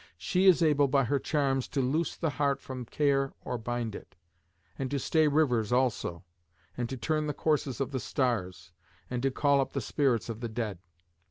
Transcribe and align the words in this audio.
She 0.17 0.47
is 0.47 0.63
able 0.63 0.87
by 0.87 1.03
her 1.03 1.19
charms 1.19 1.67
to 1.67 1.79
loose 1.79 2.15
the 2.17 2.31
heart 2.31 2.59
from 2.59 2.85
care 2.85 3.33
or 3.45 3.57
to 3.57 3.61
bind 3.61 3.93
it, 3.93 4.15
and 4.79 4.89
to 4.89 4.97
stay 4.97 5.27
rivers 5.27 5.71
also, 5.71 6.23
and 6.75 6.89
to 6.89 6.97
turn 6.97 7.27
the 7.27 7.35
courses 7.35 7.79
of 7.79 7.91
the 7.91 7.99
stars, 7.99 8.71
and 9.11 9.21
to 9.21 9.29
call 9.29 9.61
up 9.61 9.73
the 9.73 9.79
spirits 9.79 10.27
of 10.27 10.39
the 10.39 10.49
dead. 10.49 10.79